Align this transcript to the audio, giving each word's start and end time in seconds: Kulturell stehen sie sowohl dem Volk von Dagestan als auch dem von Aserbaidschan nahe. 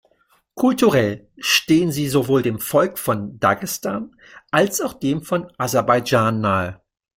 Kulturell 0.55 1.29
stehen 1.37 1.91
sie 1.91 2.09
sowohl 2.09 2.41
dem 2.41 2.57
Volk 2.59 2.97
von 2.97 3.39
Dagestan 3.39 4.15
als 4.49 4.81
auch 4.81 4.93
dem 4.95 5.21
von 5.21 5.51
Aserbaidschan 5.59 6.41
nahe. 6.41 6.81